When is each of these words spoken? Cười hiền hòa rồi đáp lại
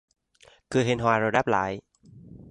Cười 0.69 0.83
hiền 0.85 0.99
hòa 0.99 1.19
rồi 1.19 1.31
đáp 1.31 1.47
lại 1.47 1.81